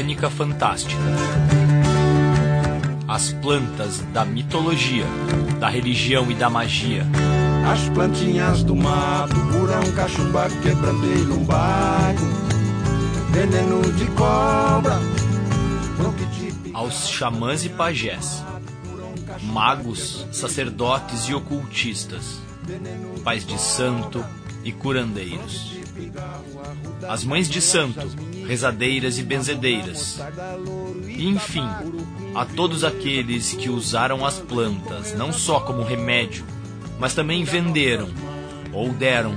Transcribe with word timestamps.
botânica 0.00 0.30
fantástica. 0.30 1.02
As 3.06 3.32
plantas 3.34 4.00
da 4.12 4.24
mitologia, 4.24 5.04
da 5.58 5.68
religião 5.68 6.30
e 6.30 6.34
da 6.34 6.48
magia. 6.48 7.06
As 7.70 7.86
plantinhas 7.90 8.62
do 8.62 8.74
mato, 8.74 9.34
burão, 9.52 9.92
cachumba, 9.94 10.48
quebrandeiro, 10.62 11.24
lumbago, 11.24 12.24
veneno 13.30 13.82
de 13.92 14.06
cobra, 14.12 14.98
aos 16.72 17.08
xamãs 17.08 17.64
e 17.66 17.68
pajés, 17.68 18.42
magos, 19.42 20.26
sacerdotes 20.32 21.24
e 21.24 21.34
ocultistas, 21.34 22.40
pais 23.22 23.44
de 23.44 23.60
santo 23.60 24.24
e 24.64 24.72
curandeiros. 24.72 25.79
As 27.08 27.24
mães 27.24 27.48
de 27.48 27.60
santo, 27.60 28.00
rezadeiras 28.46 29.18
e 29.18 29.22
benzedeiras. 29.22 30.20
E, 31.06 31.28
enfim, 31.28 31.66
a 32.34 32.44
todos 32.44 32.84
aqueles 32.84 33.52
que 33.52 33.68
usaram 33.68 34.24
as 34.24 34.38
plantas 34.38 35.12
não 35.14 35.32
só 35.32 35.60
como 35.60 35.82
remédio, 35.82 36.44
mas 36.98 37.14
também 37.14 37.44
venderam 37.44 38.08
ou 38.72 38.90
deram 38.90 39.34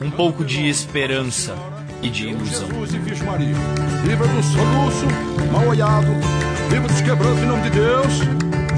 um 0.00 0.10
pouco 0.10 0.44
de 0.44 0.68
esperança 0.68 1.54
e 2.02 2.10
de 2.10 2.28
ilusão. 2.28 2.68
Jesus 2.68 2.94
e 2.94 2.98
Virgem 2.98 3.26
Maria, 3.26 3.56
livra 4.06 4.26
do 4.26 4.42
soluço, 4.42 5.06
mal 5.52 5.66
olhado, 5.66 6.08
livra 6.70 6.88
dos 6.88 7.00
quebrantos 7.00 7.42
em 7.42 7.46
nome 7.46 7.62
de 7.62 7.70
Deus, 7.70 8.12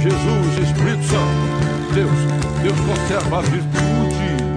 Jesus, 0.01 0.69
Espírito 0.69 1.05
Santo, 1.05 1.95
Deus, 1.95 2.11
Deus 2.63 2.81
conserva 2.81 3.39
a 3.39 3.43
virtude. 3.43 3.88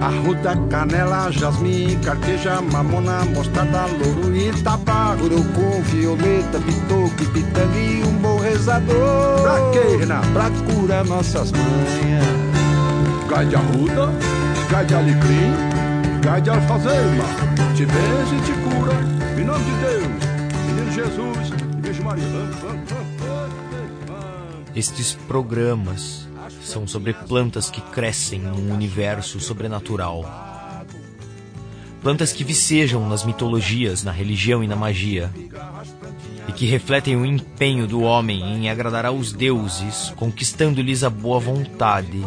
Arruda, 0.02 0.56
canela, 0.68 1.30
jasmim, 1.30 1.96
carqueja, 2.00 2.60
mamona, 2.60 3.24
mostarda, 3.26 3.86
louro, 3.86 4.34
itabá, 4.34 5.14
urucum, 5.22 5.80
violeta, 5.82 6.58
bitoque, 6.58 7.24
pitanga 7.26 7.78
e 7.78 8.02
um 8.02 8.12
bom 8.14 8.36
rezador. 8.40 9.40
Pra 9.42 9.70
quê, 9.70 9.96
Renato? 9.98 10.28
Pra 10.32 10.50
curar 10.50 11.04
nossas 11.04 11.52
manhas. 11.52 12.26
Gai 13.28 13.46
de 13.46 13.54
arruda, 13.54 14.08
gai 14.68 14.84
de 14.84 14.94
alecrim, 14.94 15.52
gai 16.20 16.40
de 16.40 16.50
alfazema. 16.50 17.24
Te 17.76 17.86
benze 17.86 18.34
e 18.34 18.40
te 18.40 18.52
cura, 18.64 18.94
em 19.40 19.44
nome 19.44 19.64
de 19.64 19.70
Deus, 19.70 20.06
menino 20.66 20.90
Jesus 20.90 21.48
e 21.48 21.80
Virgem 21.80 22.04
Maria. 22.04 22.24
Estes 24.74 25.14
programas 25.28 26.26
são 26.62 26.86
sobre 26.86 27.12
plantas 27.12 27.70
que 27.70 27.80
crescem 27.80 28.40
num 28.40 28.72
universo 28.72 29.40
sobrenatural. 29.40 30.24
Plantas 32.02 32.32
que 32.32 32.42
vicejam 32.42 33.08
nas 33.08 33.24
mitologias, 33.24 34.02
na 34.02 34.10
religião 34.10 34.62
e 34.62 34.66
na 34.66 34.74
magia. 34.74 35.30
E 36.48 36.52
que 36.52 36.66
refletem 36.66 37.16
o 37.16 37.24
empenho 37.24 37.86
do 37.86 38.02
homem 38.02 38.42
em 38.42 38.68
agradar 38.68 39.06
aos 39.06 39.32
deuses, 39.32 40.12
conquistando-lhes 40.16 41.04
a 41.04 41.10
boa 41.10 41.38
vontade, 41.38 42.20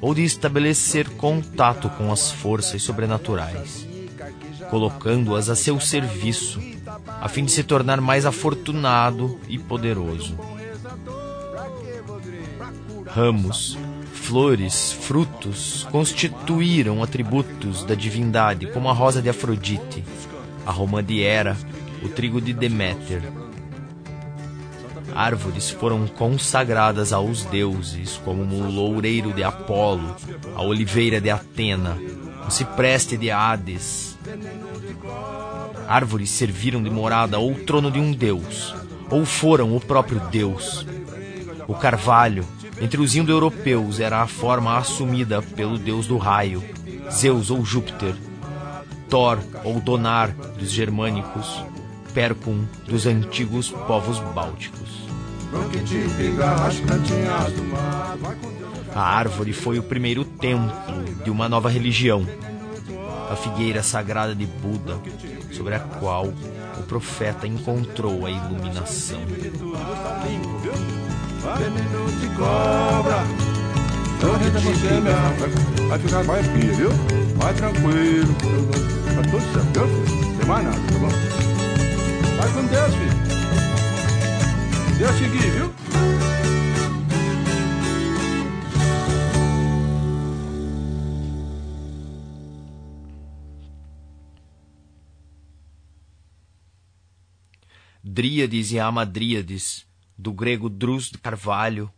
ou 0.00 0.14
de 0.14 0.24
estabelecer 0.24 1.10
contato 1.10 1.90
com 1.90 2.10
as 2.10 2.30
forças 2.30 2.82
sobrenaturais, 2.82 3.86
colocando-as 4.70 5.50
a 5.50 5.56
seu 5.56 5.78
serviço, 5.78 6.58
a 7.06 7.28
fim 7.28 7.44
de 7.44 7.50
se 7.50 7.62
tornar 7.62 8.00
mais 8.00 8.24
afortunado 8.24 9.38
e 9.48 9.58
poderoso 9.58 10.57
ramos, 13.08 13.78
flores, 14.12 14.92
frutos 14.92 15.86
constituíram 15.90 17.02
atributos 17.02 17.84
da 17.84 17.94
divindade, 17.94 18.66
como 18.66 18.88
a 18.88 18.92
rosa 18.92 19.22
de 19.22 19.28
Afrodite, 19.28 20.04
a 20.66 20.70
romã 20.70 21.02
de 21.02 21.20
Hera, 21.20 21.56
o 22.02 22.08
trigo 22.08 22.40
de 22.40 22.52
Deméter. 22.52 23.22
Árvores 25.14 25.70
foram 25.70 26.06
consagradas 26.06 27.12
aos 27.12 27.44
deuses, 27.44 28.20
como 28.24 28.42
o 28.42 28.70
loureiro 28.70 29.32
de 29.32 29.42
Apolo, 29.42 30.14
a 30.54 30.62
oliveira 30.62 31.20
de 31.20 31.30
Atena, 31.30 31.96
o 32.46 32.50
cipreste 32.50 33.16
de 33.16 33.30
Hades. 33.30 34.16
Árvores 35.88 36.30
serviram 36.30 36.82
de 36.82 36.90
morada 36.90 37.38
ou 37.38 37.54
trono 37.54 37.90
de 37.90 37.98
um 37.98 38.12
deus, 38.12 38.74
ou 39.10 39.24
foram 39.24 39.74
o 39.74 39.80
próprio 39.80 40.20
deus. 40.30 40.86
O 41.66 41.74
carvalho, 41.74 42.46
entre 42.80 43.00
os 43.00 43.16
indo-europeus 43.16 44.00
era 44.00 44.22
a 44.22 44.26
forma 44.26 44.76
assumida 44.76 45.42
pelo 45.42 45.78
deus 45.78 46.06
do 46.06 46.16
raio, 46.16 46.62
Zeus 47.10 47.50
ou 47.50 47.64
Júpiter, 47.64 48.14
Thor 49.08 49.38
ou 49.64 49.80
Donar 49.80 50.30
dos 50.58 50.70
germânicos, 50.70 51.62
Percum 52.14 52.64
dos 52.86 53.06
antigos 53.06 53.70
povos 53.70 54.18
bálticos. 54.34 55.08
A 58.94 59.00
árvore 59.00 59.52
foi 59.52 59.78
o 59.78 59.82
primeiro 59.82 60.24
templo 60.24 60.72
de 61.22 61.30
uma 61.30 61.48
nova 61.48 61.68
religião, 61.68 62.26
a 63.30 63.36
figueira 63.36 63.82
sagrada 63.82 64.34
de 64.34 64.46
Buda, 64.46 64.98
sobre 65.52 65.74
a 65.74 65.80
qual 65.80 66.26
o 66.26 66.82
profeta 66.84 67.46
encontrou 67.46 68.26
a 68.26 68.30
iluminação 68.30 69.20
veneno 71.38 72.10
de 72.20 72.28
cobra. 72.36 73.24
Não 74.20 74.38
tenta 74.38 74.58
você, 74.60 75.00
minha 75.00 75.88
Vai 75.88 75.98
ficar 75.98 76.24
mais 76.24 76.46
firme, 76.46 76.72
viu? 76.74 76.90
Vai 77.36 77.54
tranquilo. 77.54 78.34
Tá 79.14 79.22
tudo 79.22 79.40
certo, 79.52 79.72
viu, 79.72 80.06
filho? 80.06 80.36
Tem 80.36 80.46
mais 80.46 80.64
nada, 80.64 80.76
tá 80.76 80.98
bom? 80.98 81.08
Vai 82.36 82.52
com 82.52 82.66
Deus, 82.66 82.94
filho. 82.94 83.18
Deus 84.98 85.16
seguir, 85.16 85.50
viu? 85.52 85.72
Dríades 98.02 98.72
e 98.72 98.80
Amadríades 98.80 99.87
do 100.18 100.32
grego 100.32 100.68
Drus 100.68 101.10
de 101.10 101.18
Carvalho, 101.18 101.90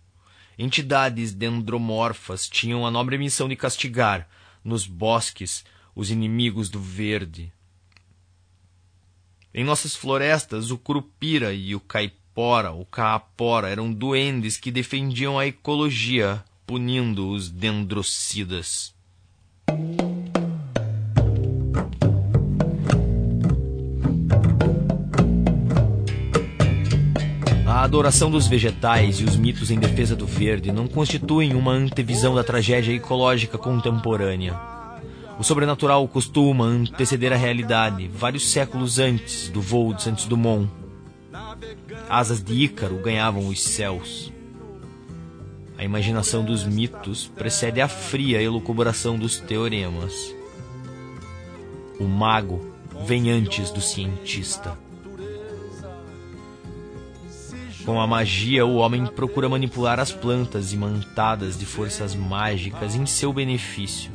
entidades 0.58 1.32
dendromorfas 1.32 2.46
tinham 2.46 2.86
a 2.86 2.90
nobre 2.90 3.16
missão 3.16 3.48
de 3.48 3.56
castigar, 3.56 4.28
nos 4.62 4.86
bosques, 4.86 5.64
os 5.94 6.10
inimigos 6.10 6.68
do 6.68 6.78
verde. 6.78 7.50
Em 9.54 9.64
nossas 9.64 9.96
florestas, 9.96 10.70
o 10.70 10.78
curupira 10.78 11.52
e 11.52 11.74
o 11.74 11.80
caipora, 11.80 12.72
o 12.72 12.84
caapora, 12.84 13.68
eram 13.68 13.92
duendes 13.92 14.56
que 14.56 14.70
defendiam 14.70 15.38
a 15.38 15.46
ecologia, 15.46 16.44
punindo 16.66 17.28
os 17.30 17.50
dendrocidas. 17.50 18.94
Adoração 27.90 28.30
dos 28.30 28.46
vegetais 28.46 29.18
e 29.18 29.24
os 29.24 29.36
mitos 29.36 29.68
em 29.68 29.76
defesa 29.76 30.14
do 30.14 30.24
verde 30.24 30.70
não 30.70 30.86
constituem 30.86 31.56
uma 31.56 31.72
antevisão 31.72 32.36
da 32.36 32.44
tragédia 32.44 32.94
ecológica 32.94 33.58
contemporânea. 33.58 34.56
O 35.40 35.42
sobrenatural 35.42 36.06
costuma 36.06 36.66
anteceder 36.66 37.32
a 37.32 37.36
realidade 37.36 38.06
vários 38.06 38.48
séculos 38.48 39.00
antes 39.00 39.48
do 39.48 39.60
voo 39.60 39.92
de 39.92 40.04
Santos 40.04 40.26
Dumont. 40.26 40.70
Asas 42.08 42.40
de 42.40 42.54
Ícaro 42.62 42.96
ganhavam 42.98 43.48
os 43.48 43.60
céus. 43.60 44.32
A 45.76 45.82
imaginação 45.82 46.44
dos 46.44 46.62
mitos 46.62 47.26
precede 47.26 47.80
a 47.80 47.88
fria 47.88 48.40
elucubração 48.40 49.18
dos 49.18 49.38
teoremas. 49.38 50.32
O 51.98 52.04
mago 52.04 52.72
vem 53.04 53.32
antes 53.32 53.72
do 53.72 53.80
cientista. 53.80 54.78
Com 57.90 58.00
a 58.00 58.06
magia, 58.06 58.64
o 58.64 58.76
homem 58.76 59.04
procura 59.04 59.48
manipular 59.48 59.98
as 59.98 60.12
plantas 60.12 60.72
imantadas 60.72 61.58
de 61.58 61.66
forças 61.66 62.14
mágicas 62.14 62.94
em 62.94 63.04
seu 63.04 63.32
benefício. 63.32 64.12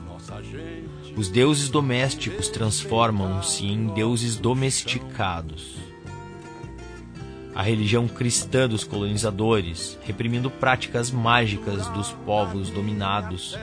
Os 1.14 1.28
deuses 1.28 1.68
domésticos 1.68 2.48
transformam-se 2.48 3.66
em 3.66 3.88
deuses 3.88 4.38
domesticados. 4.38 5.76
A 7.54 7.62
religião 7.62 8.08
cristã 8.08 8.66
dos 8.66 8.86
colonizadores, 8.86 10.00
reprimindo 10.06 10.50
práticas 10.50 11.12
mágicas 11.12 11.86
dos 11.90 12.14
povos 12.26 12.70
dominados, 12.70 13.60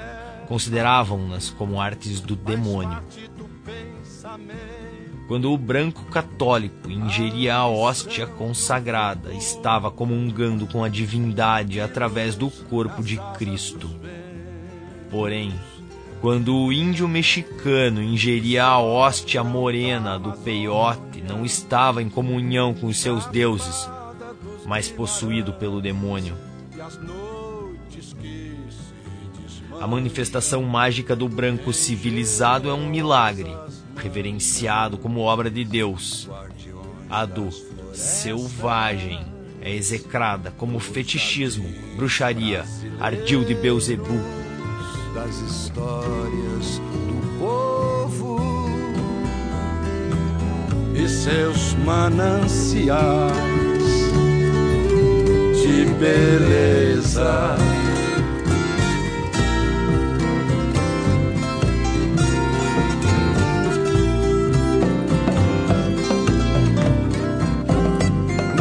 consideravam-nas 0.47 1.49
como 1.49 1.81
artes 1.81 2.21
do 2.21 2.37
demônio. 2.37 3.03
Quando 5.29 5.53
o 5.53 5.57
branco 5.57 6.05
católico 6.07 6.91
ingeria 6.91 7.55
a 7.55 7.67
hóstia 7.67 8.27
consagrada, 8.27 9.33
estava 9.33 9.91
comungando 9.91 10.67
com 10.67 10.85
a 10.85 10.89
divindade 10.89 11.81
através 11.81 12.35
do 12.35 12.51
corpo 12.51 13.03
de 13.03 13.19
Cristo. 13.39 13.89
Porém, 15.11 15.53
Quando 16.23 16.55
o 16.55 16.73
índio 16.73 17.09
mexicano 17.09 18.01
ingeria 18.01 18.65
a 18.65 18.79
hóstia 18.79 19.43
morena 19.43 20.21
do 20.21 20.31
peiote, 20.31 21.21
não 21.21 21.45
estava 21.45 22.01
em 22.01 22.09
comunhão 22.09 22.73
com 22.73 22.87
os 22.87 23.01
seus 23.01 23.27
deuses, 23.27 23.91
mas 24.65 24.89
possuído 24.89 25.53
pelo 25.53 25.81
demônio. 25.81 26.37
A 29.81 29.87
manifestação 29.89 30.63
mágica 30.63 31.17
do 31.17 31.29
branco 31.29 31.73
civilizado 31.73 32.71
é 32.71 32.73
um 32.73 32.89
milagre, 32.89 33.51
reverenciado 34.03 34.99
como 34.99 35.21
obra 35.21 35.51
de 35.51 35.65
Deus. 35.65 36.29
A 37.09 37.25
do 37.25 37.51
selvagem 37.95 39.21
é 39.61 39.73
execrada 39.73 40.51
como 40.51 40.81
fetichismo, 40.81 41.69
bruxaria, 41.97 42.65
ardil 42.99 43.45
de 43.45 43.55
Beuzebu. 43.55 44.21
Das 45.15 45.37
histórias 45.41 46.79
do 46.79 47.39
povo 47.39 48.41
e 50.95 51.09
seus 51.09 51.75
mananciais 51.85 53.33
de 55.63 55.85
beleza. 56.01 57.82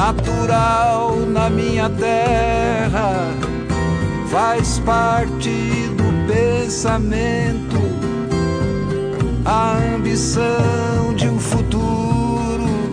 Natural 0.02 1.16
na 1.28 1.48
minha 1.48 1.88
terra, 1.88 3.14
faz 4.32 4.80
parte 4.80 5.52
do 5.96 6.28
pensamento, 6.28 7.78
a 9.46 9.78
ambição 9.96 11.14
de 11.16 11.30
um 11.30 11.38
futuro 11.38 12.90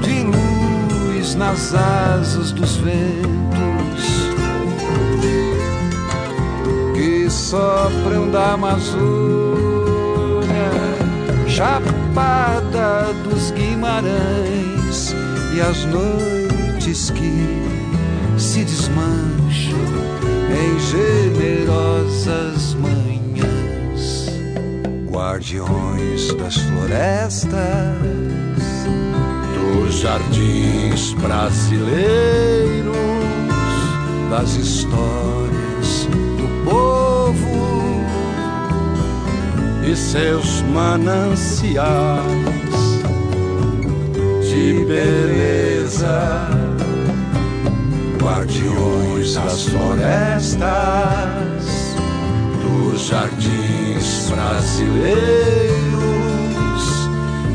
de 0.00 0.22
luz 0.22 1.34
nas 1.34 1.74
asas 1.74 2.52
dos 2.52 2.76
ventos 2.76 4.04
que 6.94 7.28
sopram 7.28 8.30
da 8.30 8.52
Amazônia, 8.52 9.64
chapada 11.48 13.12
dos 13.24 13.50
Guimarães 13.50 15.16
e 15.52 15.60
as 15.60 15.84
noites 15.86 16.43
que 16.84 17.32
se 18.36 18.62
desmancham 18.62 19.78
em 20.52 20.78
generosas 20.78 22.74
manhãs, 22.74 24.28
guardiões 25.10 26.34
das 26.34 26.56
florestas, 26.56 27.56
dos 29.54 29.94
jardins 29.94 31.14
brasileiros, 31.14 32.94
das 34.30 34.54
histórias 34.56 36.06
do 36.36 36.46
povo 36.70 38.04
e 39.90 39.96
seus 39.96 40.60
mananciais 40.74 41.64
de 44.42 44.84
beleza, 44.84 46.63
guardiões 48.24 49.34
das 49.34 49.64
florestas, 49.64 50.64
dos 52.62 53.06
jardins 53.06 54.30
brasileiros, 54.30 55.74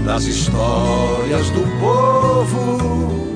das 0.06 0.26
histórias 0.26 1.50
do 1.50 1.62
povo 1.80 3.34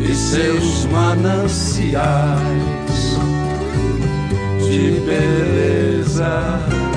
e 0.00 0.14
seus 0.14 0.84
mananciais 0.86 1.98
de 4.60 5.00
beleza. 5.00 6.93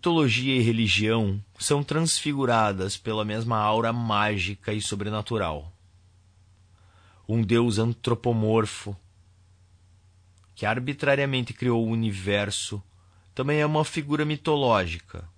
Mitologia 0.00 0.56
e 0.56 0.62
religião 0.62 1.44
são 1.58 1.84
transfiguradas 1.84 2.96
pela 2.96 3.22
mesma 3.22 3.58
aura 3.58 3.92
mágica 3.92 4.72
e 4.72 4.80
sobrenatural. 4.80 5.70
Um 7.28 7.42
deus 7.42 7.78
antropomorfo 7.78 8.96
que 10.54 10.64
arbitrariamente 10.64 11.52
criou 11.52 11.86
o 11.86 11.90
universo 11.90 12.82
também 13.34 13.60
é 13.60 13.66
uma 13.66 13.84
figura 13.84 14.24
mitológica. 14.24 15.28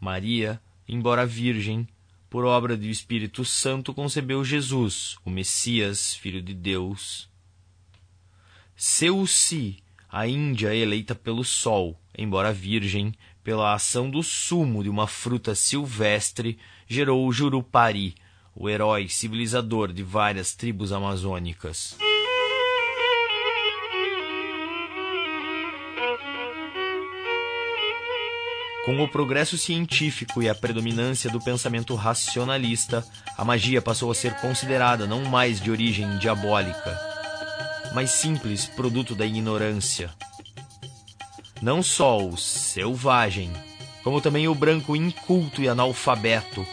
Maria, 0.00 0.58
embora 0.88 1.26
virgem, 1.26 1.86
por 2.30 2.46
obra 2.46 2.78
do 2.78 2.86
Espírito 2.86 3.44
Santo 3.44 3.92
concebeu 3.92 4.42
Jesus, 4.42 5.18
o 5.22 5.28
Messias, 5.28 6.14
filho 6.14 6.40
de 6.40 6.54
Deus. 6.54 7.28
Seuci, 8.74 9.76
a 10.08 10.26
Índia 10.26 10.74
eleita 10.74 11.14
pelo 11.14 11.44
Sol, 11.44 12.00
embora 12.16 12.50
virgem, 12.50 13.12
pela 13.44 13.74
ação 13.74 14.08
do 14.08 14.22
sumo 14.22 14.82
de 14.82 14.88
uma 14.88 15.06
fruta 15.06 15.54
silvestre, 15.54 16.58
gerou 16.88 17.26
o 17.26 17.32
Jurupari, 17.32 18.14
o 18.56 18.70
herói 18.70 19.06
civilizador 19.06 19.92
de 19.92 20.02
várias 20.02 20.54
tribos 20.54 20.92
amazônicas. 20.92 21.96
Com 28.86 29.02
o 29.02 29.08
progresso 29.08 29.56
científico 29.56 30.42
e 30.42 30.48
a 30.48 30.54
predominância 30.54 31.30
do 31.30 31.40
pensamento 31.40 31.94
racionalista, 31.94 33.04
a 33.36 33.44
magia 33.44 33.80
passou 33.80 34.10
a 34.10 34.14
ser 34.14 34.34
considerada 34.36 35.06
não 35.06 35.24
mais 35.24 35.60
de 35.60 35.70
origem 35.70 36.18
diabólica, 36.18 36.98
mas 37.94 38.10
simples 38.10 38.66
produto 38.66 39.14
da 39.14 39.24
ignorância. 39.24 40.10
Não 41.64 41.82
só 41.82 42.18
o 42.18 42.36
selvagem, 42.36 43.50
como 44.02 44.20
também 44.20 44.46
o 44.46 44.54
branco 44.54 44.94
inculto 44.94 45.62
e 45.62 45.68
analfabeto 45.68 46.66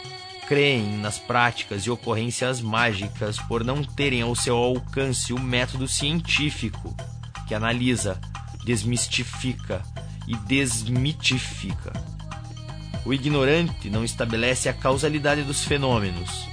creem 0.49 0.97
nas 0.97 1.17
práticas 1.17 1.83
e 1.83 1.89
ocorrências 1.89 2.59
mágicas 2.59 3.37
por 3.39 3.63
não 3.63 3.85
terem 3.85 4.21
ao 4.21 4.35
seu 4.35 4.53
alcance 4.57 5.31
o 5.31 5.39
método 5.39 5.87
científico 5.87 6.93
que 7.47 7.55
analisa, 7.55 8.19
desmistifica 8.65 9.81
e 10.27 10.35
desmitifica. 10.35 11.93
O 13.05 13.13
ignorante 13.13 13.89
não 13.89 14.03
estabelece 14.03 14.67
a 14.67 14.73
causalidade 14.73 15.43
dos 15.43 15.63
fenômenos. 15.63 16.45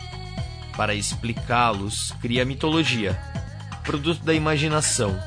Para 0.77 0.95
explicá-los, 0.95 2.15
cria 2.21 2.45
mitologia, 2.45 3.21
produto 3.83 4.23
da 4.23 4.33
imaginação, 4.33 5.19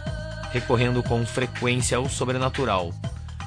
recorrendo 0.53 1.03
com 1.03 1.25
frequência 1.25 1.97
ao 1.97 2.07
sobrenatural 2.07 2.93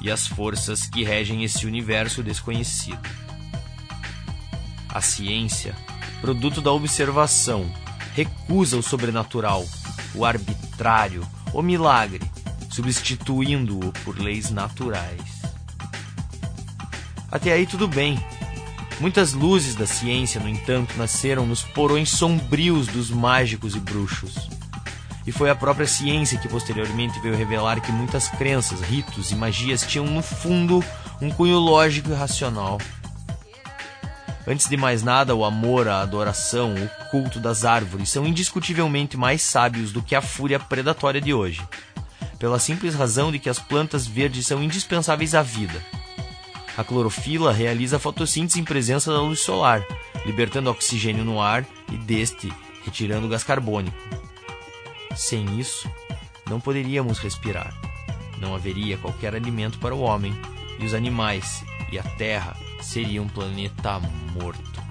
e 0.05 0.11
às 0.11 0.27
forças 0.27 0.87
que 0.87 1.03
regem 1.03 1.45
esse 1.45 1.67
universo 1.67 2.23
desconhecido. 2.23 3.01
A 4.87 5.01
ciência, 5.01 5.75
produto 6.21 6.61
da 6.61 6.71
observação, 6.71 7.73
recusa 8.15 8.77
o 8.77 8.83
sobrenatural, 8.83 9.67
o 10.15 10.23
arbitrário, 10.23 11.27
o 11.55 11.63
milagre, 11.63 12.21
substituindo-o 12.71 13.93
por 14.05 14.19
leis 14.19 14.51
naturais. 14.51 15.43
Até 17.33 17.53
aí 17.53 17.67
tudo 17.67 17.89
bem. 17.89 18.23
Muitas 19.01 19.33
luzes 19.33 19.75
da 19.75 19.87
ciência, 19.87 20.39
no 20.39 20.51
entanto, 20.51 20.99
nasceram 20.99 21.47
nos 21.47 21.65
porões 21.65 22.11
sombrios 22.11 22.89
dos 22.89 23.11
mágicos 23.11 23.75
e 23.75 23.81
bruxos 23.81 24.54
e 25.27 25.33
foi 25.33 25.49
a 25.51 25.55
própria 25.55 25.87
ciência 25.87 26.39
que 26.39 26.49
posteriormente 26.49 27.19
veio 27.21 27.37
revelar 27.37 27.81
que 27.81 27.91
muitas 27.91 28.29
crenças, 28.29 28.81
ritos 28.81 29.31
e 29.31 29.35
magias 29.35 29.83
tinham 29.83 30.07
no 30.07 30.23
fundo 30.23 30.85
um 31.21 31.31
cunho 31.31 31.59
lógico 31.59 32.11
e 32.11 32.15
racional. 32.15 32.79
Antes 34.47 34.69
de 34.69 34.77
mais 34.77 35.03
nada, 35.03 35.35
o 35.35 35.43
amor, 35.43 35.89
a 35.89 36.03
adoração, 36.03 36.75
o 36.75 37.11
culto 37.11 37.41
das 37.41 37.65
árvores 37.65 38.11
são 38.11 38.27
indiscutivelmente 38.27 39.17
mais 39.17 39.41
sábios 39.41 39.91
do 39.91 40.03
que 40.03 40.15
a 40.15 40.21
fúria 40.21 40.61
predatória 40.61 41.21
de 41.21 41.33
hoje, 41.33 41.67
pela 42.39 42.59
simples 42.59 42.95
razão 42.95 43.33
de 43.33 43.39
que 43.39 43.49
as 43.49 43.59
plantas 43.59 44.07
verdes 44.07 44.47
são 44.47 44.63
indispensáveis 44.63 45.35
à 45.35 45.41
vida. 45.41 45.81
A 46.77 46.85
clorofila 46.85 47.53
realiza 47.53 47.97
a 47.97 48.01
fotossíntese 48.01 48.61
em 48.61 48.65
presença 48.65 49.11
da 49.11 49.21
luz 49.21 49.41
solar, 49.41 49.83
libertando 50.27 50.71
oxigênio 50.71 51.25
no 51.25 51.41
ar 51.41 51.65
e 51.91 51.97
deste 51.97 52.53
retirando 52.85 53.29
gás 53.29 53.43
carbônico. 53.43 54.24
Sem 55.17 55.59
isso, 55.59 55.91
não 56.49 56.61
poderíamos 56.61 57.19
respirar. 57.19 57.75
não 58.39 58.55
haveria 58.55 58.99
qualquer 58.99 59.35
alimento 59.35 59.79
para 59.79 59.95
o 59.95 60.01
homem, 60.01 60.35
e 60.79 60.85
os 60.85 60.93
animais 60.93 61.65
e 61.91 61.99
a 61.99 62.03
terra 62.03 62.57
seriam 62.83 63.25
um 63.25 63.29
planeta 63.29 64.01
morto. 64.33 64.83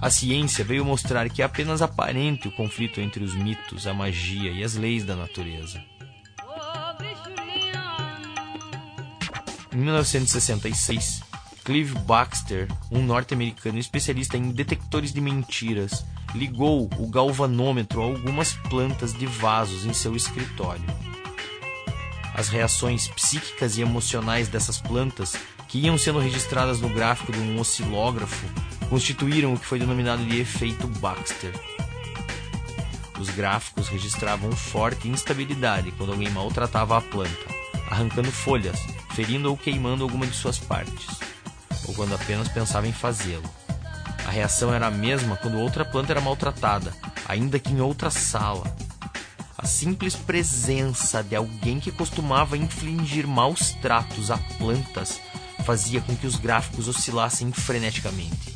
A 0.00 0.10
ciência 0.10 0.64
veio 0.64 0.84
mostrar 0.84 1.28
que 1.28 1.42
é 1.42 1.44
apenas 1.44 1.82
aparente 1.82 2.48
o 2.48 2.52
conflito 2.52 3.00
entre 3.00 3.22
os 3.22 3.34
mitos, 3.34 3.86
a 3.86 3.94
magia 3.94 4.50
e 4.50 4.64
as 4.64 4.74
leis 4.74 5.04
da 5.04 5.14
natureza. 5.14 5.80
Em 9.72 9.76
1966, 9.76 11.22
Clive 11.64 11.96
Baxter, 12.00 12.66
um 12.90 13.00
norte-americano 13.04 13.78
especialista 13.78 14.36
em 14.36 14.50
detectores 14.50 15.12
de 15.12 15.20
mentiras, 15.20 16.04
ligou 16.34 16.90
o 16.98 17.06
galvanômetro 17.06 18.02
a 18.02 18.04
algumas 18.04 18.52
plantas 18.68 19.12
de 19.12 19.26
vasos 19.26 19.84
em 19.84 19.92
seu 19.92 20.16
escritório. 20.16 20.84
As 22.34 22.48
reações 22.48 23.06
psíquicas 23.06 23.76
e 23.76 23.80
emocionais 23.80 24.48
dessas 24.48 24.80
plantas, 24.80 25.36
que 25.68 25.78
iam 25.78 25.96
sendo 25.96 26.18
registradas 26.18 26.80
no 26.80 26.88
gráfico 26.88 27.30
de 27.30 27.38
um 27.38 27.60
oscilógrafo, 27.60 28.44
constituíram 28.88 29.54
o 29.54 29.58
que 29.58 29.66
foi 29.66 29.78
denominado 29.78 30.24
de 30.24 30.40
efeito 30.40 30.88
Baxter. 30.98 31.52
Os 33.20 33.30
gráficos 33.30 33.88
registravam 33.88 34.50
forte 34.50 35.06
instabilidade 35.06 35.92
quando 35.92 36.10
alguém 36.10 36.28
maltratava 36.30 36.98
a 36.98 37.00
planta, 37.00 37.46
arrancando 37.88 38.32
folhas, 38.32 38.80
ferindo 39.14 39.48
ou 39.48 39.56
queimando 39.56 40.02
alguma 40.02 40.26
de 40.26 40.34
suas 40.34 40.58
partes 40.58 41.21
ou 41.86 41.94
quando 41.94 42.14
apenas 42.14 42.48
pensava 42.48 42.86
em 42.86 42.92
fazê-lo. 42.92 43.48
A 44.26 44.30
reação 44.30 44.72
era 44.72 44.86
a 44.86 44.90
mesma 44.90 45.36
quando 45.36 45.58
outra 45.58 45.84
planta 45.84 46.12
era 46.12 46.20
maltratada, 46.20 46.92
ainda 47.26 47.58
que 47.58 47.72
em 47.72 47.80
outra 47.80 48.10
sala. 48.10 48.64
A 49.56 49.66
simples 49.66 50.14
presença 50.14 51.22
de 51.22 51.36
alguém 51.36 51.78
que 51.78 51.92
costumava 51.92 52.56
infligir 52.56 53.26
maus 53.26 53.72
tratos 53.80 54.30
a 54.30 54.38
plantas 54.58 55.20
fazia 55.64 56.00
com 56.00 56.16
que 56.16 56.26
os 56.26 56.36
gráficos 56.36 56.88
oscilassem 56.88 57.52
freneticamente. 57.52 58.52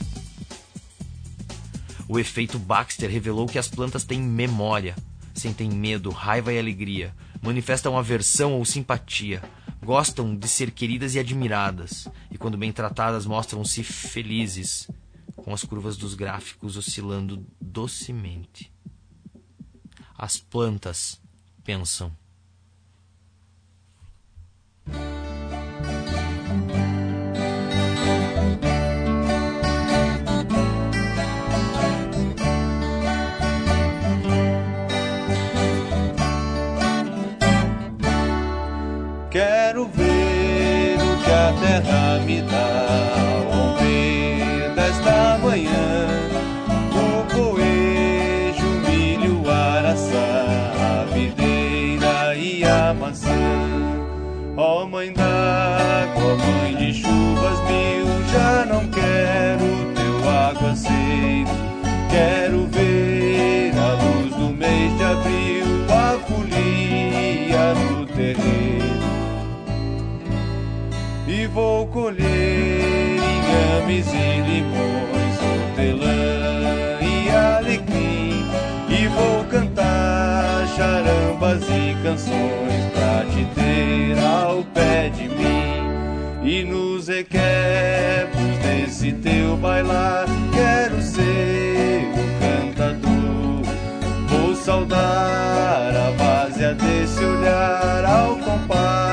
O 2.09 2.18
efeito 2.18 2.59
Baxter 2.59 3.11
revelou 3.11 3.47
que 3.47 3.59
as 3.59 3.68
plantas 3.68 4.04
têm 4.04 4.21
memória, 4.21 4.97
sentem 5.35 5.71
medo, 5.71 6.11
raiva 6.11 6.52
e 6.52 6.59
alegria, 6.59 7.14
manifestam 7.42 7.99
aversão 7.99 8.54
ou 8.54 8.64
simpatia, 8.64 9.42
Gostam 9.87 10.35
de 10.35 10.49
ser 10.49 10.73
queridas 10.73 11.14
e 11.14 11.18
admiradas, 11.21 12.09
e 12.37 12.38
quando 12.38 12.59
bem 12.59 12.71
tratadas 12.71 13.25
mostram-se 13.25 13.83
felizes, 13.83 14.90
com 15.35 15.55
as 15.55 15.64
curvas 15.64 15.97
dos 15.97 16.12
gráficos 16.12 16.76
oscilando 16.76 17.47
docemente. 17.59 18.71
As 20.19 20.37
plantas 20.37 21.19
pensam. 21.64 22.14
Me 42.26 42.42
dá 42.42 43.12
ao 43.21 43.42
romper 43.52 44.75
desta 44.75 45.38
manhã. 45.38 46.09
O 46.92 47.25
coelho, 47.33 48.66
o 48.66 48.90
milho, 48.90 49.42
o 49.45 49.49
araçá, 49.49 51.04
a 51.04 51.14
videira 51.14 52.35
e 52.35 52.64
a 52.64 52.92
maçã. 52.92 53.30
Ó 54.56 54.83
oh, 54.83 54.88
mãe 54.88 55.12
d'água, 55.12 56.37
mãe 56.37 56.75
de 56.75 56.95
chuvas 56.95 57.61
mil, 57.68 58.06
já 58.33 58.66
não 58.66 58.88
quero 58.88 59.95
teu 59.95 60.28
aguaceiro. 60.28 61.50
Quero 62.11 62.66
ver 62.66 63.73
a 63.78 63.92
luz 64.02 64.35
do 64.35 64.49
mês 64.52 64.97
de 64.97 65.04
abril, 65.04 65.66
a 65.88 66.18
folia 66.26 67.75
no 67.75 68.06
terreiro 68.06 68.56
e 73.88 74.40
limões, 74.40 75.38
hortelã 75.40 76.99
e 77.00 77.31
alecrim, 77.31 78.45
e 78.88 79.07
vou 79.07 79.45
cantar 79.45 80.66
charambas 80.75 81.62
e 81.69 81.97
canções 82.02 82.85
pra 82.93 83.25
te 83.31 83.45
ter 83.55 84.19
ao 84.19 84.64
pé 84.75 85.09
de 85.11 85.28
mim. 85.28 86.43
E 86.43 86.64
nos 86.64 87.07
requebros 87.07 88.59
desse 88.62 89.12
teu 89.12 89.57
bailar, 89.57 90.26
quero 90.52 91.00
ser 91.00 92.09
o 92.12 92.75
cantador. 92.75 93.62
Vou 94.28 94.57
saudar 94.57 95.93
a 95.95 96.11
várzea 96.16 96.75
desse 96.75 97.23
olhar 97.25 98.05
ao 98.05 98.37
compasso 98.37 99.06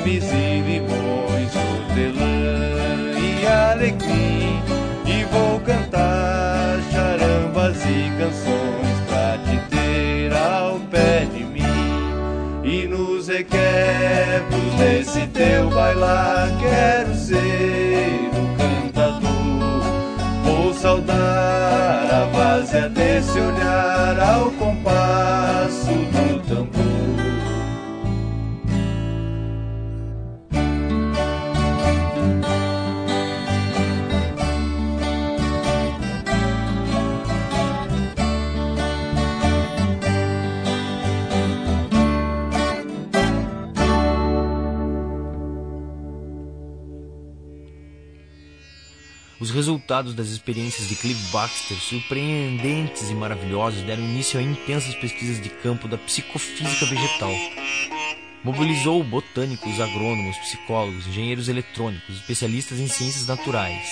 inhames 0.00 0.24
e 0.32 0.60
limões, 0.60 1.50
hortelã 1.54 3.18
e 3.18 3.46
alecrim. 3.46 4.62
E 5.06 5.24
vou 5.24 5.60
cantar 5.60 6.80
charambas 6.92 7.76
e 7.84 8.10
canções 8.18 9.00
pra 9.08 9.38
te 9.38 9.58
ter 9.68 10.32
ao 10.32 10.78
pé 10.90 11.26
de 11.26 11.44
mim 11.44 11.62
e 12.64 12.86
nos 12.86 13.28
requebros 13.28 14.74
desse 14.78 15.26
teu 15.28 15.68
bailar 15.70 16.48
quero 16.60 17.14
ser 17.14 18.30
o 18.32 18.56
cantador. 18.56 19.82
Vou 20.44 20.72
saudar 20.74 22.08
a 22.10 22.28
várzea 22.32 22.88
desse 22.88 23.38
olhar 23.38 24.18
ao 24.18 24.50
compasso 24.52 25.49
resultados 49.90 50.14
das 50.14 50.28
experiências 50.28 50.88
de 50.88 50.94
Clive 50.94 51.20
Baxter, 51.32 51.76
surpreendentes 51.76 53.10
e 53.10 53.14
maravilhosos, 53.14 53.82
deram 53.82 54.04
início 54.04 54.38
a 54.38 54.42
intensas 54.42 54.94
pesquisas 54.94 55.42
de 55.42 55.48
campo 55.48 55.88
da 55.88 55.98
psicofísica 55.98 56.86
vegetal. 56.86 57.32
Mobilizou 58.44 59.02
botânicos, 59.02 59.80
agrônomos, 59.80 60.36
psicólogos, 60.38 61.08
engenheiros 61.08 61.48
eletrônicos, 61.48 62.14
especialistas 62.14 62.78
em 62.78 62.86
ciências 62.86 63.26
naturais. 63.26 63.88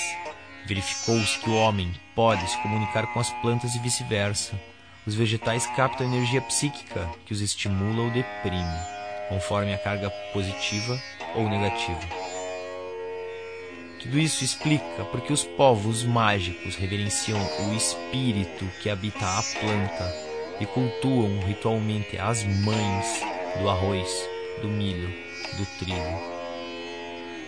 Verificou-se 0.68 1.36
que 1.40 1.50
o 1.50 1.56
homem 1.56 1.92
pode 2.14 2.48
se 2.48 2.56
comunicar 2.58 3.12
com 3.12 3.18
as 3.18 3.30
plantas 3.42 3.74
e 3.74 3.80
vice-versa. 3.80 4.52
Os 5.04 5.16
vegetais 5.16 5.66
captam 5.74 6.06
energia 6.06 6.40
psíquica 6.42 7.10
que 7.26 7.32
os 7.32 7.40
estimula 7.40 8.04
ou 8.04 8.10
deprime, 8.10 8.78
conforme 9.28 9.74
a 9.74 9.78
carga 9.78 10.10
positiva 10.32 10.96
ou 11.34 11.48
negativa. 11.48 12.27
Tudo 14.00 14.18
isso 14.18 14.44
explica 14.44 15.04
porque 15.10 15.32
os 15.32 15.44
povos 15.44 16.04
mágicos 16.04 16.76
reverenciam 16.76 17.38
o 17.68 17.74
espírito 17.74 18.66
que 18.82 18.88
habita 18.88 19.26
a 19.26 19.42
planta 19.60 20.14
e 20.60 20.66
cultuam 20.66 21.40
ritualmente 21.40 22.16
as 22.18 22.44
mães 22.44 23.22
do 23.60 23.68
arroz, 23.68 24.08
do 24.62 24.68
milho, 24.68 25.08
do 25.56 25.66
trigo 25.78 26.38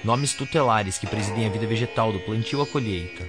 nomes 0.03 0.35
tutelares 0.35 0.99
que 0.99 1.07
presidem 1.07 1.47
a 1.47 1.51
vida 1.51 1.67
vegetal 1.67 2.13
do 2.13 2.21
plantio 2.21 2.63
à 2.63 2.67
colheita. 2.67 3.27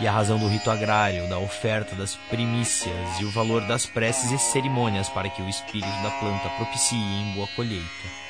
E 0.00 0.06
a 0.06 0.12
razão 0.12 0.38
do 0.38 0.46
rito 0.46 0.70
agrário, 0.70 1.28
da 1.28 1.38
oferta 1.38 1.96
das 1.96 2.14
primícias 2.30 3.18
e 3.18 3.24
o 3.24 3.30
valor 3.30 3.66
das 3.66 3.84
preces 3.84 4.30
e 4.30 4.38
cerimônias 4.38 5.08
para 5.08 5.28
que 5.28 5.42
o 5.42 5.48
espírito 5.48 6.02
da 6.02 6.10
planta 6.10 6.48
propicie 6.50 6.96
em 6.96 7.34
boa 7.34 7.48
colheita. 7.56 8.27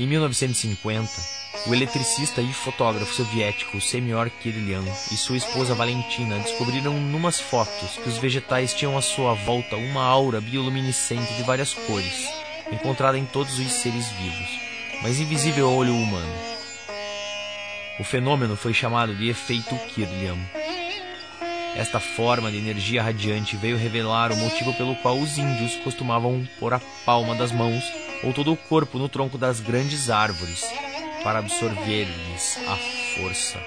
Em 0.00 0.06
1950, 0.06 1.10
o 1.66 1.74
eletricista 1.74 2.40
e 2.40 2.50
fotógrafo 2.54 3.12
soviético 3.12 3.82
Semyor 3.82 4.30
Kirlian 4.30 4.82
e 5.12 5.14
sua 5.14 5.36
esposa 5.36 5.74
Valentina 5.74 6.38
descobriram 6.38 6.94
numas 6.94 7.38
fotos 7.38 7.98
que 8.02 8.08
os 8.08 8.16
vegetais 8.16 8.72
tinham 8.72 8.96
à 8.96 9.02
sua 9.02 9.34
volta 9.34 9.76
uma 9.76 10.02
aura 10.02 10.40
bioluminescente 10.40 11.34
de 11.34 11.42
várias 11.42 11.74
cores, 11.74 12.26
encontrada 12.72 13.18
em 13.18 13.26
todos 13.26 13.58
os 13.58 13.72
seres 13.72 14.08
vivos, 14.12 14.48
mas 15.02 15.20
invisível 15.20 15.68
ao 15.68 15.74
olho 15.74 15.94
humano. 15.94 16.34
O 17.98 18.02
fenômeno 18.02 18.56
foi 18.56 18.72
chamado 18.72 19.14
de 19.14 19.28
efeito 19.28 19.76
Kirlian. 19.88 20.38
Esta 21.76 22.00
forma 22.00 22.50
de 22.50 22.58
energia 22.58 23.02
radiante 23.02 23.56
veio 23.56 23.76
revelar 23.76 24.32
o 24.32 24.36
motivo 24.36 24.74
pelo 24.74 24.96
qual 24.96 25.18
os 25.18 25.38
índios 25.38 25.76
costumavam 25.76 26.46
pôr 26.58 26.74
a 26.74 26.80
palma 27.04 27.34
das 27.34 27.52
mãos 27.52 27.84
ou 28.22 28.32
todo 28.32 28.52
o 28.52 28.56
corpo 28.56 28.98
no 28.98 29.08
tronco 29.08 29.38
das 29.38 29.60
grandes 29.60 30.10
árvores 30.10 30.64
para 31.22 31.38
absorver-lhes 31.38 32.58
a 32.68 32.76
força. 33.16 33.58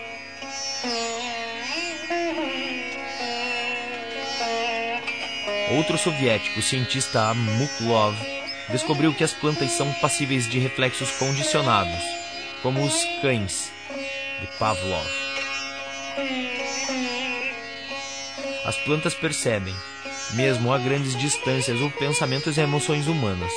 Outro 5.75 5.97
soviético, 5.97 6.59
o 6.59 6.63
cientista 6.63 7.33
Muklov, 7.33 8.15
descobriu 8.69 9.13
que 9.13 9.23
as 9.23 9.33
plantas 9.33 9.71
são 9.71 9.91
passíveis 9.93 10.47
de 10.47 10.59
reflexos 10.59 11.09
condicionados, 11.11 12.03
como 12.61 12.83
os 12.83 13.03
cães 13.21 13.71
de 14.39 14.47
Pavlov. 14.59 15.07
As 18.65 18.77
plantas 18.77 19.13
percebem, 19.13 19.75
mesmo 20.33 20.71
a 20.71 20.77
grandes 20.77 21.17
distâncias, 21.17 21.81
os 21.81 21.93
pensamentos 21.95 22.57
e 22.57 22.61
emoções 22.61 23.07
humanas. 23.07 23.51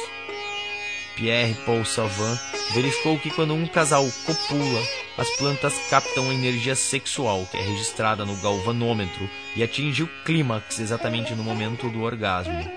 Pierre 1.15 1.55
Paul 1.65 1.85
Savant 1.85 2.39
verificou 2.75 3.19
que 3.19 3.31
quando 3.31 3.55
um 3.55 3.67
casal 3.67 4.05
copula, 4.27 4.83
as 5.17 5.31
plantas 5.31 5.75
captam 5.89 6.29
a 6.29 6.35
energia 6.35 6.75
sexual 6.75 7.47
que 7.51 7.57
é 7.57 7.63
registrada 7.63 8.25
no 8.25 8.37
galvanômetro 8.37 9.29
e 9.55 9.63
atinge 9.63 10.03
o 10.03 10.11
clímax 10.25 10.79
exatamente 10.79 11.35
no 11.35 11.43
momento 11.43 11.89
do 11.89 12.03
orgasmo. 12.03 12.71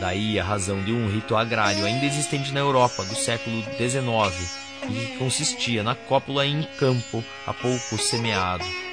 Daí 0.00 0.38
a 0.38 0.44
razão 0.44 0.82
de 0.82 0.92
um 0.92 1.08
rito 1.08 1.36
agrário 1.36 1.84
ainda 1.84 2.04
existente 2.04 2.52
na 2.52 2.60
Europa 2.60 3.04
do 3.04 3.14
século 3.14 3.62
XIX 3.62 4.66
e 4.88 4.92
que 4.92 5.16
consistia 5.18 5.82
na 5.82 5.94
cópula 5.94 6.44
em 6.44 6.62
campo 6.78 7.24
a 7.46 7.54
pouco 7.54 7.98
semeado. 7.98 8.85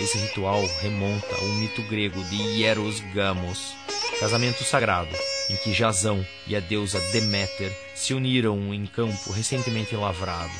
Esse 0.00 0.16
ritual 0.18 0.64
remonta 0.80 1.34
ao 1.36 1.48
mito 1.48 1.82
grego 1.82 2.22
de 2.24 2.36
Hieros 2.36 3.00
Gamos, 3.12 3.74
casamento 4.20 4.62
sagrado, 4.62 5.14
em 5.50 5.56
que 5.56 5.72
Jazão 5.72 6.24
e 6.46 6.54
a 6.54 6.60
deusa 6.60 7.00
Deméter 7.12 7.72
se 7.94 8.14
uniram 8.14 8.72
em 8.72 8.86
campo 8.86 9.32
recentemente 9.32 9.96
lavrado. 9.96 10.52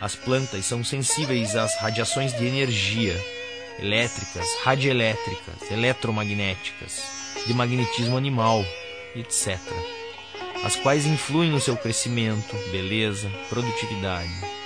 As 0.00 0.14
plantas 0.14 0.64
são 0.64 0.82
sensíveis 0.82 1.54
às 1.54 1.76
radiações 1.76 2.32
de 2.32 2.46
energia 2.46 3.14
elétricas, 3.78 4.46
radioelétricas, 4.62 5.70
eletromagnéticas, 5.70 7.02
de 7.46 7.54
magnetismo 7.54 8.16
animal, 8.16 8.64
etc., 9.14 9.58
as 10.62 10.76
quais 10.76 11.06
influem 11.06 11.50
no 11.50 11.60
seu 11.60 11.76
crescimento, 11.76 12.54
beleza, 12.70 13.30
produtividade. 13.48 14.59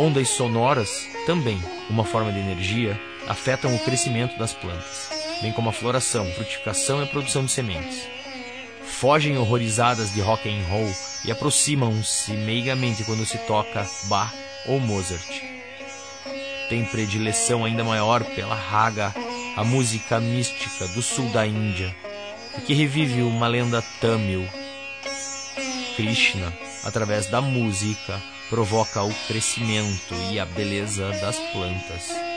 Ondas 0.00 0.30
sonoras, 0.30 1.06
também 1.26 1.62
uma 1.90 2.04
forma 2.04 2.32
de 2.32 2.38
energia, 2.38 3.00
afetam 3.28 3.74
o 3.74 3.78
crescimento 3.84 4.38
das 4.38 4.54
plantas 4.54 5.20
bem 5.40 5.52
como 5.52 5.70
a 5.70 5.72
floração, 5.72 6.30
frutificação 6.32 7.00
e 7.00 7.04
a 7.04 7.06
produção 7.06 7.44
de 7.44 7.50
sementes. 7.50 8.06
Fogem 8.84 9.38
horrorizadas 9.38 10.12
de 10.12 10.20
rock 10.20 10.48
and 10.48 10.62
roll 10.68 10.92
e 11.24 11.30
aproximam-se 11.30 12.32
meigamente 12.32 13.04
quando 13.04 13.24
se 13.24 13.38
toca 13.38 13.86
Bach 14.04 14.32
ou 14.66 14.78
Mozart. 14.78 15.42
Tem 16.68 16.84
predileção 16.84 17.64
ainda 17.64 17.82
maior 17.82 18.22
pela 18.22 18.54
raga, 18.54 19.14
a 19.56 19.64
música 19.64 20.20
mística 20.20 20.86
do 20.88 21.02
sul 21.02 21.28
da 21.30 21.46
Índia, 21.46 21.94
e 22.58 22.60
que 22.60 22.74
revive 22.74 23.22
uma 23.22 23.48
lenda 23.48 23.82
tamil. 24.00 24.46
Krishna, 25.96 26.52
através 26.84 27.26
da 27.26 27.40
música, 27.40 28.20
provoca 28.50 29.04
o 29.04 29.14
crescimento 29.28 30.12
e 30.32 30.40
a 30.40 30.44
beleza 30.44 31.08
das 31.20 31.38
plantas. 31.52 32.29